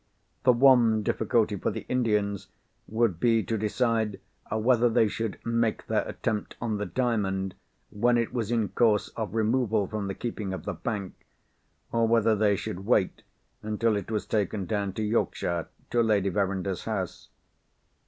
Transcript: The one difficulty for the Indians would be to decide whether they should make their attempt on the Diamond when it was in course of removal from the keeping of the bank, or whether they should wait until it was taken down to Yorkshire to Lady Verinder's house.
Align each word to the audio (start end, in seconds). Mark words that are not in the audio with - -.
The 0.45 0.51
one 0.51 1.03
difficulty 1.03 1.57
for 1.57 1.69
the 1.69 1.85
Indians 1.87 2.47
would 2.87 3.19
be 3.19 3.43
to 3.43 3.55
decide 3.55 4.19
whether 4.51 4.89
they 4.89 5.07
should 5.07 5.37
make 5.45 5.85
their 5.85 6.01
attempt 6.07 6.55
on 6.59 6.79
the 6.79 6.87
Diamond 6.87 7.53
when 7.91 8.17
it 8.17 8.33
was 8.33 8.49
in 8.49 8.69
course 8.69 9.09
of 9.09 9.35
removal 9.35 9.85
from 9.85 10.07
the 10.07 10.15
keeping 10.15 10.53
of 10.53 10.65
the 10.65 10.73
bank, 10.73 11.13
or 11.91 12.07
whether 12.07 12.35
they 12.35 12.55
should 12.55 12.83
wait 12.87 13.21
until 13.61 13.95
it 13.95 14.09
was 14.09 14.25
taken 14.25 14.65
down 14.65 14.91
to 14.93 15.03
Yorkshire 15.03 15.67
to 15.91 16.01
Lady 16.01 16.29
Verinder's 16.29 16.85
house. 16.85 17.29